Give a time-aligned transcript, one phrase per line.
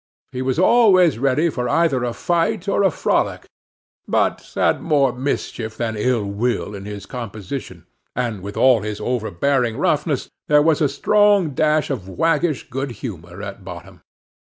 [0.31, 3.45] He was always ready for either a fight or a frolic;
[4.07, 7.85] but had more mischief than ill will in his composition;
[8.15, 13.43] and with all his overbearing roughness, there was a strong dash of waggish good humor
[13.43, 14.01] at bottom.